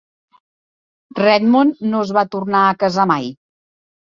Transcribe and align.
Redmond 1.19 1.85
no 1.91 2.01
es 2.07 2.15
va 2.19 2.25
tornar 2.37 2.65
a 2.71 2.75
casar 2.85 3.09
mai. 3.13 3.33